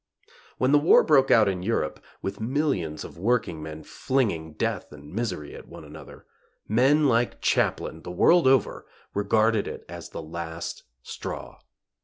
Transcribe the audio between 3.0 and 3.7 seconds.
of working